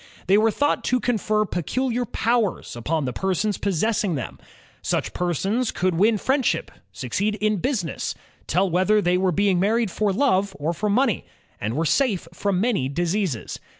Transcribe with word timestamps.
They 0.25 0.39
were 0.39 0.49
thought 0.49 0.83
to 0.85 0.99
confer 0.99 1.45
peculiar 1.45 2.05
powers 2.05 2.75
upon 2.75 3.05
the 3.05 3.13
persons 3.13 3.59
possessing 3.59 4.15
them. 4.15 4.39
Such 4.81 5.13
persons 5.13 5.69
could 5.69 5.93
win 5.93 6.17
friendship, 6.17 6.71
succeed 6.91 7.35
in 7.35 7.57
business, 7.57 8.15
tell 8.47 8.67
whether 8.67 8.99
they 8.99 9.15
were 9.19 9.31
being 9.31 9.59
married 9.59 9.91
for 9.91 10.11
love 10.11 10.55
or 10.57 10.73
for 10.73 10.89
money, 10.89 11.27
and 11.59 11.75
were 11.75 11.85
safe 11.85 12.27
from 12.33 12.59
many 12.59 12.89
diseases. 12.89 13.59